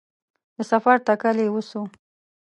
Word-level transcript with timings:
د 0.55 0.59
سفر 0.71 0.95
تکل 1.07 1.37
یې 1.43 1.47
وسو 1.53 1.81